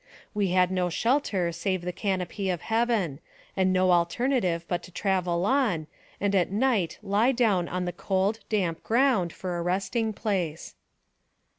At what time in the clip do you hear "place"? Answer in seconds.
10.11-10.73